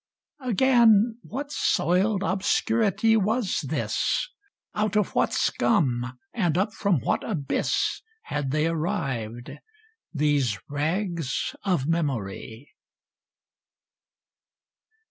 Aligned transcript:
—Again, 0.51 1.19
what 1.21 1.51
soiled 1.51 2.23
obscurity 2.23 3.15
was 3.15 3.61
this: 3.69 4.31
Out 4.73 4.95
of 4.95 5.13
what 5.13 5.31
scum, 5.31 6.17
and 6.33 6.57
up 6.57 6.73
from 6.73 7.01
what 7.01 7.23
abyss. 7.23 8.01
Had 8.23 8.49
they 8.49 8.65
arrived— 8.65 9.51
^these 10.17 10.57
rags 10.67 11.55
of 11.61 11.83
memoiy? 11.85 12.65